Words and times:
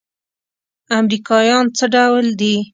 امريکايان 0.99 1.65
څه 1.77 1.85
ډول 1.95 2.25
دي. 2.39 2.55